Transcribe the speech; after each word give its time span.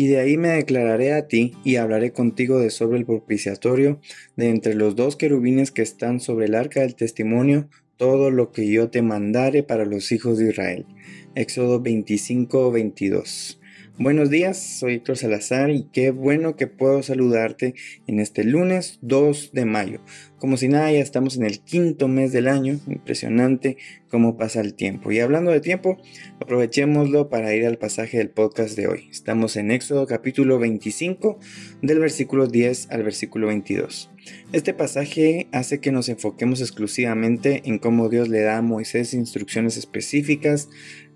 Y 0.00 0.06
de 0.06 0.18
ahí 0.18 0.38
me 0.38 0.48
declararé 0.48 1.12
a 1.12 1.28
ti 1.28 1.52
y 1.62 1.76
hablaré 1.76 2.14
contigo 2.14 2.58
de 2.58 2.70
sobre 2.70 2.96
el 2.96 3.04
propiciatorio, 3.04 4.00
de 4.34 4.48
entre 4.48 4.72
los 4.72 4.96
dos 4.96 5.14
querubines 5.14 5.72
que 5.72 5.82
están 5.82 6.20
sobre 6.20 6.46
el 6.46 6.54
arca 6.54 6.80
del 6.80 6.94
testimonio, 6.94 7.68
todo 7.98 8.30
lo 8.30 8.50
que 8.50 8.66
yo 8.66 8.88
te 8.88 9.02
mandare 9.02 9.62
para 9.62 9.84
los 9.84 10.10
hijos 10.10 10.38
de 10.38 10.48
Israel. 10.48 10.86
Éxodo 11.34 11.82
25, 11.82 12.72
22. 12.72 13.59
Buenos 13.98 14.30
días, 14.30 14.58
soy 14.58 14.94
Héctor 14.94 15.18
Salazar 15.18 15.70
y 15.70 15.84
qué 15.92 16.10
bueno 16.10 16.56
que 16.56 16.66
puedo 16.66 17.02
saludarte 17.02 17.74
en 18.06 18.18
este 18.18 18.44
lunes 18.44 18.98
2 19.02 19.50
de 19.52 19.64
mayo. 19.66 20.00
Como 20.38 20.56
si 20.56 20.68
nada, 20.68 20.90
ya 20.90 21.00
estamos 21.00 21.36
en 21.36 21.44
el 21.44 21.60
quinto 21.60 22.08
mes 22.08 22.32
del 22.32 22.48
año, 22.48 22.80
impresionante 22.86 23.76
cómo 24.08 24.38
pasa 24.38 24.62
el 24.62 24.72
tiempo. 24.72 25.12
Y 25.12 25.20
hablando 25.20 25.50
de 25.50 25.60
tiempo, 25.60 25.98
aprovechémoslo 26.40 27.28
para 27.28 27.54
ir 27.54 27.66
al 27.66 27.76
pasaje 27.76 28.16
del 28.16 28.30
podcast 28.30 28.74
de 28.74 28.88
hoy. 28.88 29.08
Estamos 29.10 29.56
en 29.56 29.70
Éxodo 29.70 30.06
capítulo 30.06 30.58
25, 30.58 31.38
del 31.82 31.98
versículo 31.98 32.46
10 32.46 32.90
al 32.90 33.02
versículo 33.02 33.48
22. 33.48 34.10
Este 34.52 34.72
pasaje 34.72 35.48
hace 35.52 35.80
que 35.80 35.92
nos 35.92 36.08
enfoquemos 36.08 36.60
exclusivamente 36.60 37.62
en 37.66 37.78
cómo 37.78 38.08
Dios 38.08 38.28
le 38.28 38.40
da 38.40 38.58
a 38.58 38.62
Moisés 38.62 39.12
instrucciones 39.14 39.76
específicas 39.76 40.68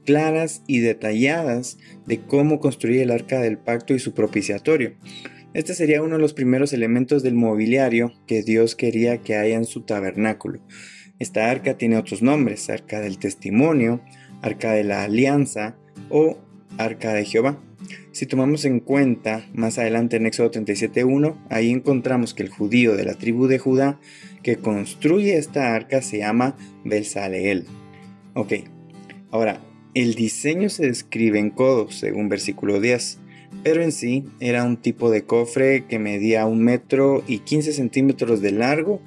claras 0.04 0.62
y 0.66 0.80
detalladas 0.80 1.78
de 2.06 2.20
cómo 2.20 2.60
construir 2.60 3.00
el 3.00 3.10
arca 3.10 3.40
del 3.40 3.58
pacto 3.58 3.94
y 3.94 3.98
su 3.98 4.14
propiciatorio. 4.14 4.94
Este 5.54 5.74
sería 5.74 6.02
uno 6.02 6.16
de 6.16 6.20
los 6.20 6.34
primeros 6.34 6.72
elementos 6.72 7.22
del 7.22 7.34
mobiliario 7.34 8.12
que 8.26 8.42
Dios 8.42 8.74
quería 8.74 9.18
que 9.18 9.36
haya 9.36 9.56
en 9.56 9.66
su 9.66 9.82
tabernáculo. 9.82 10.60
Esta 11.20 11.50
arca 11.50 11.78
tiene 11.78 11.96
otros 11.96 12.22
nombres, 12.22 12.68
arca 12.70 13.00
del 13.00 13.18
testimonio, 13.18 14.00
arca 14.42 14.72
de 14.72 14.82
la 14.82 15.04
alianza 15.04 15.76
o 16.10 16.38
arca 16.76 17.14
de 17.14 17.24
Jehová. 17.24 17.62
Si 18.12 18.26
tomamos 18.26 18.64
en 18.64 18.80
cuenta 18.80 19.46
más 19.54 19.78
adelante 19.78 20.16
en 20.16 20.26
Éxodo 20.26 20.50
37.1, 20.50 21.36
ahí 21.50 21.70
encontramos 21.70 22.34
que 22.34 22.42
el 22.42 22.48
judío 22.48 22.96
de 22.96 23.04
la 23.04 23.14
tribu 23.14 23.46
de 23.46 23.58
Judá 23.58 24.00
que 24.42 24.56
construye 24.56 25.36
esta 25.36 25.74
arca 25.74 26.02
se 26.02 26.18
llama 26.18 26.56
Belsaleel. 26.84 27.64
Ok, 28.34 28.54
ahora 29.30 29.60
el 29.94 30.14
diseño 30.14 30.68
se 30.68 30.86
describe 30.86 31.38
en 31.38 31.50
codos, 31.50 31.94
según 31.96 32.28
versículo 32.28 32.80
10, 32.80 33.18
pero 33.62 33.82
en 33.82 33.92
sí 33.92 34.24
era 34.40 34.64
un 34.64 34.76
tipo 34.76 35.10
de 35.10 35.24
cofre 35.24 35.84
que 35.86 35.98
medía 35.98 36.46
un 36.46 36.62
metro 36.62 37.22
y 37.26 37.38
15 37.38 37.72
centímetros 37.72 38.40
de 38.42 38.52
largo 38.52 39.00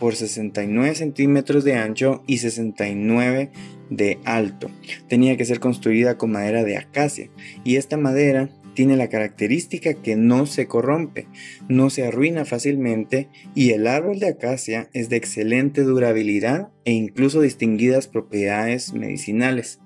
por 0.00 0.16
69 0.16 0.96
centímetros 0.96 1.62
de 1.62 1.74
ancho 1.74 2.24
y 2.26 2.38
69 2.38 3.52
de 3.88 4.18
alto. 4.24 4.68
Tenía 5.08 5.36
que 5.36 5.44
ser 5.44 5.60
construida 5.60 6.18
con 6.18 6.32
madera 6.32 6.64
de 6.64 6.76
acacia 6.76 7.30
y 7.62 7.76
esta 7.76 7.96
madera 7.96 8.50
tiene 8.74 8.96
la 8.96 9.08
característica 9.08 9.94
que 9.94 10.16
no 10.16 10.46
se 10.46 10.66
corrompe, 10.66 11.28
no 11.68 11.90
se 11.90 12.04
arruina 12.04 12.44
fácilmente 12.44 13.28
y 13.54 13.70
el 13.70 13.86
árbol 13.86 14.18
de 14.18 14.28
acacia 14.28 14.88
es 14.92 15.08
de 15.08 15.16
excelente 15.16 15.82
durabilidad 15.82 16.70
e 16.84 16.92
incluso 16.92 17.40
distinguidas 17.40 18.08
propiedades 18.08 18.92
medicinales. 18.94 19.81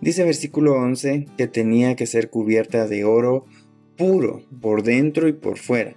Dice 0.00 0.24
versículo 0.24 0.74
11 0.74 1.26
que 1.36 1.46
tenía 1.46 1.96
que 1.96 2.06
ser 2.06 2.28
cubierta 2.28 2.86
de 2.86 3.04
oro 3.04 3.46
puro 3.96 4.42
por 4.60 4.82
dentro 4.82 5.26
y 5.26 5.32
por 5.32 5.58
fuera, 5.58 5.96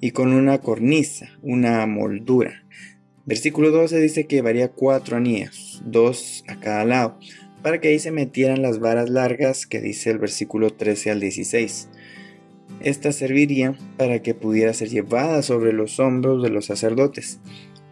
y 0.00 0.10
con 0.10 0.32
una 0.32 0.58
cornisa, 0.58 1.30
una 1.42 1.86
moldura. 1.86 2.64
Versículo 3.24 3.70
12 3.70 4.00
dice 4.00 4.26
que 4.26 4.36
llevaría 4.36 4.72
cuatro 4.72 5.16
anillos, 5.16 5.82
dos 5.84 6.44
a 6.48 6.58
cada 6.58 6.84
lado, 6.84 7.18
para 7.62 7.80
que 7.80 7.88
ahí 7.88 7.98
se 7.98 8.10
metieran 8.10 8.62
las 8.62 8.78
varas 8.78 9.10
largas 9.10 9.66
que 9.66 9.80
dice 9.80 10.10
el 10.10 10.18
versículo 10.18 10.70
13 10.70 11.12
al 11.12 11.20
16. 11.20 11.88
Esta 12.80 13.12
serviría 13.12 13.76
para 13.96 14.22
que 14.22 14.34
pudiera 14.34 14.72
ser 14.74 14.88
llevada 14.88 15.42
sobre 15.42 15.72
los 15.72 15.98
hombros 15.98 16.42
de 16.42 16.50
los 16.50 16.66
sacerdotes 16.66 17.40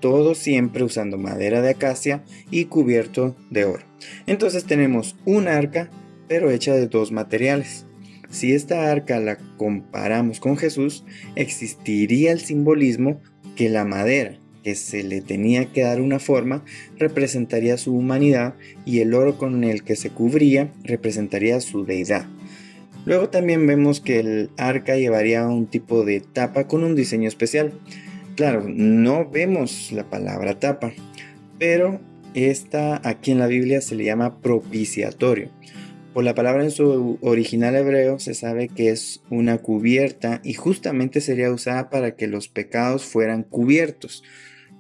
todo 0.05 0.35
siempre 0.35 0.85
usando 0.85 1.17
madera 1.17 1.63
de 1.63 1.71
acacia 1.71 2.23
y 2.51 2.67
cubierto 2.67 3.35
de 3.49 3.65
oro. 3.65 3.85
Entonces 4.27 4.65
tenemos 4.65 5.17
un 5.25 5.49
arca, 5.49 5.89
pero 6.29 6.51
hecha 6.51 6.75
de 6.75 6.89
dos 6.89 7.11
materiales. 7.11 7.87
Si 8.29 8.53
esta 8.53 8.93
arca 8.93 9.19
la 9.19 9.39
comparamos 9.57 10.41
con 10.41 10.59
Jesús, 10.59 11.07
existiría 11.37 12.33
el 12.33 12.41
simbolismo 12.41 13.23
que 13.57 13.71
la 13.71 13.87
madera, 13.87 14.39
que 14.63 14.75
se 14.75 15.05
le 15.05 15.23
tenía 15.23 15.73
que 15.73 15.85
dar 15.85 16.03
una 16.03 16.19
forma, 16.19 16.67
representaría 16.99 17.79
su 17.79 17.97
humanidad 17.97 18.57
y 18.85 18.99
el 18.99 19.15
oro 19.15 19.39
con 19.39 19.65
el 19.65 19.85
que 19.85 19.97
se 19.97 20.11
cubría 20.11 20.71
representaría 20.83 21.63
su 21.63 21.87
deidad. 21.87 22.27
Luego 23.07 23.31
también 23.31 23.67
vemos 23.67 24.03
que 24.03 24.21
el 24.21 24.51
arca 24.59 24.97
llevaría 24.97 25.47
un 25.47 25.67
tipo 25.67 26.05
de 26.05 26.21
tapa 26.21 26.69
con 26.69 26.85
un 26.85 26.95
diseño 26.95 27.27
especial. 27.27 27.73
Claro, 28.37 28.65
no 28.67 29.31
vemos 29.31 29.93
la 29.93 30.11
palabra 30.11 30.59
tapa, 30.59 30.93
pero 31.61 32.01
esta 32.35 33.01
aquí 33.09 33.31
en 33.31 33.39
la 33.39 33.47
Biblia 33.47 33.81
se 33.81 33.95
le 33.95 34.05
llama 34.05 34.41
propiciatorio. 34.41 35.51
Por 36.13 36.25
la 36.25 36.35
palabra 36.35 36.65
en 36.65 36.73
su 36.73 37.19
original 37.23 37.77
hebreo 37.77 38.19
se 38.19 38.35
sabe 38.35 38.69
que 38.69 38.91
es 38.91 39.23
una 39.31 39.59
cubierta 39.59 40.41
y 40.43 40.55
justamente 40.55 41.21
sería 41.21 41.53
usada 41.53 41.91
para 41.91 42.17
que 42.17 42.27
los 42.27 42.49
pecados 42.49 43.05
fueran 43.05 43.45
cubiertos. 43.45 44.25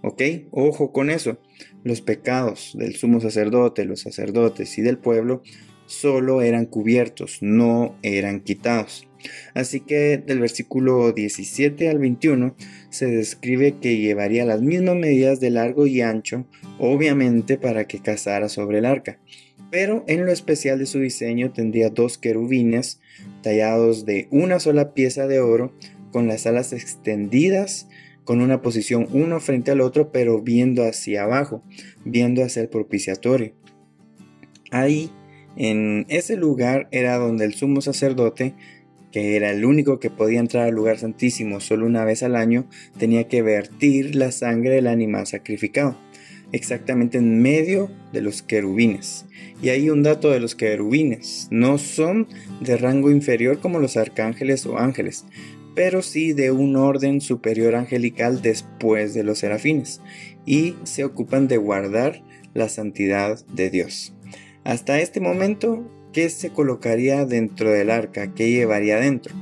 ¿Ok? 0.02 0.22
Ojo 0.50 0.92
con 0.92 1.08
eso. 1.08 1.38
Los 1.84 2.00
pecados 2.00 2.72
del 2.76 2.96
sumo 2.96 3.20
sacerdote, 3.20 3.84
los 3.84 4.00
sacerdotes 4.00 4.76
y 4.78 4.82
del 4.82 4.98
pueblo 4.98 5.42
solo 5.86 6.42
eran 6.42 6.66
cubiertos, 6.66 7.38
no 7.40 7.96
eran 8.02 8.40
quitados. 8.40 9.06
Así 9.54 9.80
que 9.80 10.18
del 10.18 10.40
versículo 10.40 11.12
17 11.12 11.88
al 11.88 11.98
21 11.98 12.54
se 12.90 13.06
describe 13.06 13.78
que 13.80 13.98
llevaría 13.98 14.44
las 14.44 14.62
mismas 14.62 14.96
medidas 14.96 15.40
de 15.40 15.50
largo 15.50 15.86
y 15.86 16.00
ancho, 16.00 16.46
obviamente 16.78 17.58
para 17.58 17.86
que 17.86 18.00
cazara 18.00 18.48
sobre 18.48 18.78
el 18.78 18.84
arca. 18.84 19.18
Pero 19.70 20.04
en 20.06 20.24
lo 20.24 20.32
especial 20.32 20.78
de 20.78 20.86
su 20.86 21.00
diseño 21.00 21.52
tendría 21.52 21.90
dos 21.90 22.18
querubines 22.18 23.00
tallados 23.42 24.04
de 24.04 24.28
una 24.30 24.60
sola 24.60 24.94
pieza 24.94 25.26
de 25.26 25.40
oro, 25.40 25.72
con 26.12 26.28
las 26.28 26.46
alas 26.46 26.72
extendidas, 26.72 27.88
con 28.22 28.40
una 28.40 28.62
posición 28.62 29.08
uno 29.12 29.40
frente 29.40 29.70
al 29.70 29.80
otro, 29.80 30.12
pero 30.12 30.40
viendo 30.40 30.84
hacia 30.84 31.24
abajo, 31.24 31.62
viendo 32.04 32.42
hacia 32.42 32.62
el 32.62 32.68
propiciatorio. 32.68 33.52
Ahí, 34.70 35.10
en 35.56 36.06
ese 36.08 36.36
lugar, 36.36 36.88
era 36.90 37.16
donde 37.16 37.44
el 37.44 37.54
sumo 37.54 37.80
sacerdote 37.80 38.54
que 39.14 39.36
era 39.36 39.52
el 39.52 39.64
único 39.64 40.00
que 40.00 40.10
podía 40.10 40.40
entrar 40.40 40.66
al 40.66 40.74
lugar 40.74 40.98
santísimo 40.98 41.60
solo 41.60 41.86
una 41.86 42.04
vez 42.04 42.24
al 42.24 42.34
año, 42.34 42.66
tenía 42.98 43.28
que 43.28 43.42
vertir 43.42 44.16
la 44.16 44.32
sangre 44.32 44.70
del 44.70 44.88
animal 44.88 45.28
sacrificado, 45.28 45.96
exactamente 46.50 47.18
en 47.18 47.40
medio 47.40 47.92
de 48.12 48.22
los 48.22 48.42
querubines. 48.42 49.26
Y 49.62 49.68
hay 49.68 49.88
un 49.88 50.02
dato 50.02 50.32
de 50.32 50.40
los 50.40 50.56
querubines, 50.56 51.46
no 51.52 51.78
son 51.78 52.26
de 52.60 52.76
rango 52.76 53.08
inferior 53.08 53.60
como 53.60 53.78
los 53.78 53.96
arcángeles 53.96 54.66
o 54.66 54.78
ángeles, 54.78 55.26
pero 55.76 56.02
sí 56.02 56.32
de 56.32 56.50
un 56.50 56.74
orden 56.74 57.20
superior 57.20 57.76
angelical 57.76 58.42
después 58.42 59.14
de 59.14 59.22
los 59.22 59.38
serafines, 59.38 60.00
y 60.44 60.74
se 60.82 61.04
ocupan 61.04 61.46
de 61.46 61.58
guardar 61.58 62.24
la 62.52 62.68
santidad 62.68 63.46
de 63.46 63.70
Dios. 63.70 64.12
Hasta 64.64 64.98
este 64.98 65.20
momento 65.20 65.88
¿qué 66.14 66.30
se 66.30 66.50
colocaría 66.50 67.26
dentro 67.26 67.70
del 67.70 67.90
arca? 67.90 68.32
¿Qué 68.32 68.50
llevaría 68.50 68.96
dentro? 68.98 69.34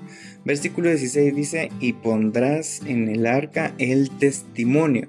Versículo 0.44 0.88
16 0.88 1.36
dice, 1.36 1.70
y 1.78 1.92
pondrás 1.92 2.80
en 2.86 3.08
el 3.08 3.26
arca 3.26 3.74
el 3.78 4.10
testimonio. 4.10 5.08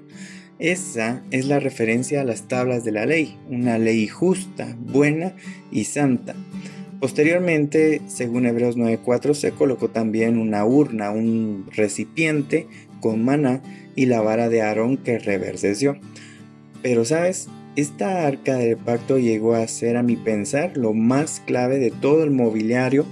Esa 0.60 1.24
es 1.32 1.46
la 1.46 1.58
referencia 1.58 2.20
a 2.20 2.24
las 2.24 2.46
tablas 2.46 2.84
de 2.84 2.92
la 2.92 3.06
ley, 3.06 3.36
una 3.48 3.78
ley 3.78 4.06
justa, 4.06 4.76
buena 4.78 5.34
y 5.72 5.84
santa. 5.84 6.36
Posteriormente, 7.00 8.02
según 8.06 8.46
Hebreos 8.46 8.76
9:4, 8.76 9.34
se 9.34 9.50
colocó 9.50 9.88
también 9.88 10.38
una 10.38 10.64
urna, 10.64 11.10
un 11.10 11.66
recipiente 11.74 12.68
con 13.00 13.24
maná 13.24 13.62
y 13.96 14.06
la 14.06 14.20
vara 14.20 14.48
de 14.48 14.62
Aarón 14.62 14.98
que 14.98 15.18
reverdeció. 15.18 15.98
Pero 16.82 17.04
sabes, 17.04 17.48
esta 17.76 18.26
arca 18.26 18.56
del 18.56 18.76
pacto 18.76 19.18
llegó 19.18 19.54
a 19.54 19.66
ser 19.66 19.96
a 19.96 20.02
mi 20.02 20.16
pensar 20.16 20.76
lo 20.76 20.92
más 20.92 21.42
clave 21.44 21.78
de 21.78 21.90
todo 21.90 22.22
el 22.22 22.30
mobiliario 22.30 23.04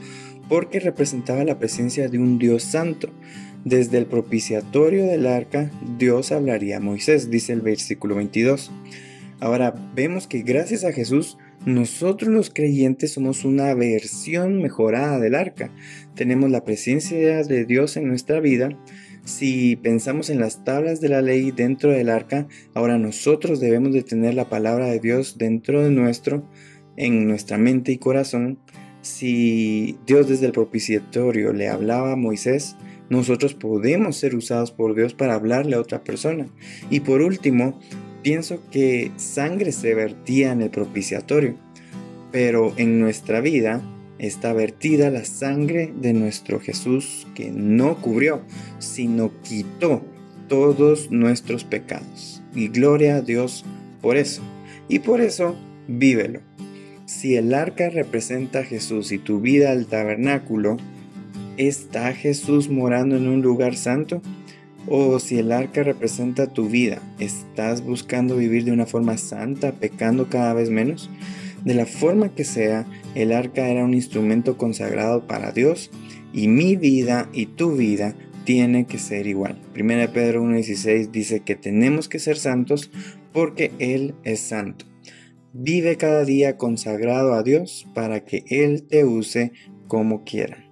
porque 0.49 0.81
representaba 0.81 1.45
la 1.45 1.59
presencia 1.59 2.09
de 2.09 2.19
un 2.19 2.39
Dios 2.39 2.63
santo. 2.63 3.09
Desde 3.65 3.99
el 3.99 4.07
propiciatorio 4.07 5.05
del 5.05 5.27
arca, 5.27 5.71
Dios 5.99 6.33
hablaría 6.33 6.79
a 6.79 6.81
Moisés, 6.81 7.31
dice 7.31 7.53
el 7.53 7.61
versículo 7.61 8.17
22. 8.17 8.71
Ahora 9.41 9.75
vemos 9.95 10.27
que 10.27 10.43
gracias 10.43 10.85
a 10.85 10.93
Jesús, 10.93 11.39
nosotros 11.65 12.33
los 12.33 12.51
creyentes 12.51 13.13
somos 13.13 13.45
una 13.45 13.73
versión 13.75 14.61
mejorada 14.61 15.19
del 15.19 15.35
arca. 15.35 15.71
Tenemos 16.15 16.51
la 16.51 16.65
presencia 16.65 17.43
de 17.43 17.65
Dios 17.65 17.97
en 17.97 18.09
nuestra 18.09 18.41
vida. 18.41 18.77
Si 19.25 19.77
pensamos 19.77 20.31
en 20.31 20.41
las 20.41 20.65
tablas 20.65 21.01
de 21.01 21.09
la 21.09 21.23
ley 21.23 21.53
dentro 21.53 21.93
del 21.93 22.09
arca, 22.09 22.49
ahora 22.75 22.99
nosotros 22.99 23.61
debemos 23.61 23.93
de 23.93 24.03
tener 24.03 24.35
la 24.35 24.49
palabra 24.49 24.87
de 24.87 24.99
Dios 24.99 25.39
dentro 25.39 25.83
de 25.85 25.91
nuestro, 25.91 26.43
en 26.97 27.29
nuestra 27.29 27.57
mente 27.57 27.93
y 27.93 27.99
corazón. 27.99 28.59
Si 29.01 29.97
Dios 30.07 30.29
desde 30.29 30.47
el 30.47 30.53
propiciatorio 30.53 31.53
le 31.53 31.69
hablaba 31.69 32.13
a 32.13 32.17
Moisés, 32.17 32.77
nosotros 33.11 33.55
podemos 33.55 34.17
ser 34.17 34.35
usados 34.35 34.73
por 34.73 34.95
Dios 34.95 35.15
para 35.15 35.35
hablarle 35.35 35.77
a 35.77 35.81
otra 35.81 36.03
persona. 36.03 36.49
Y 36.91 37.01
por 37.01 37.23
último, 37.23 37.79
pienso 38.23 38.61
que 38.71 39.13
sangre 39.17 39.71
se 39.71 39.95
vertía 39.95 40.51
en 40.51 40.63
el 40.63 40.71
propiciatorio, 40.71 41.55
pero 42.33 42.73
en 42.77 42.99
nuestra 42.99 43.41
vida 43.41 43.83
está 44.19 44.53
vertida 44.53 45.11
la 45.11 45.25
sangre 45.25 45.93
de 46.01 46.13
nuestro 46.13 46.61
Jesús 46.61 47.27
que 47.35 47.51
no 47.51 48.01
cubrió, 48.01 48.43
sino 48.79 49.33
quitó 49.43 50.03
todos 50.49 51.11
nuestros 51.11 51.65
pecados. 51.65 52.43
Y 52.55 52.69
gloria 52.69 53.17
a 53.17 53.21
Dios 53.23 53.65
por 54.01 54.17
eso. 54.17 54.43
Y 54.89 55.01
por 55.01 55.21
eso, 55.21 55.57
vívelo. 55.89 56.41
Si 57.07 57.37
el 57.37 57.55
arca 57.55 57.91
representa 57.91 58.61
a 58.61 58.65
Jesús 58.65 59.13
y 59.13 59.19
tu 59.19 59.41
vida 59.41 59.73
el 59.73 59.87
tabernáculo, 59.87 60.77
¿Está 61.59 62.15
Jesús 62.15 62.71
morando 62.71 63.17
en 63.17 63.29
un 63.29 63.43
lugar 63.43 63.77
santo? 63.77 64.23
O 64.87 65.19
si 65.19 65.39
el 65.39 65.53
arca 65.53 65.83
representa 65.83 66.47
tu 66.47 66.67
vida, 66.71 67.03
¿estás 67.19 67.85
buscando 67.85 68.37
vivir 68.37 68.65
de 68.65 68.73
una 68.73 68.87
forma 68.87 69.19
santa, 69.19 69.73
pecando 69.73 70.31
cada 70.31 70.55
vez 70.55 70.71
menos? 70.71 71.11
De 71.65 71.75
la 71.75 71.87
forma 71.87 72.35
que 72.35 72.45
sea, 72.45 72.87
el 73.15 73.33
arca 73.33 73.69
era 73.69 73.85
un 73.85 73.95
instrumento 73.95 74.57
consagrado 74.57 75.27
para 75.27 75.53
Dios 75.53 75.91
y 76.33 76.49
mi 76.49 76.77
vida 76.77 77.29
y 77.33 77.47
tu 77.47 77.77
vida 77.77 78.17
tiene 78.45 78.87
que 78.87 78.99
ser 78.99 79.27
igual. 79.27 79.61
1 79.79 80.13
Pedro 80.13 80.43
1.16 80.43 81.11
dice 81.11 81.41
que 81.41 81.55
tenemos 81.55 82.09
que 82.09 82.19
ser 82.19 82.37
santos 82.37 82.91
porque 83.33 83.71
Él 83.79 84.15
es 84.25 84.41
santo. 84.41 84.87
Vive 85.53 85.97
cada 85.97 86.25
día 86.25 86.57
consagrado 86.57 87.35
a 87.35 87.43
Dios 87.43 87.87
para 87.95 88.25
que 88.25 88.45
Él 88.49 88.85
te 88.89 89.05
use 89.05 89.53
como 89.87 90.25
quiera. 90.25 90.72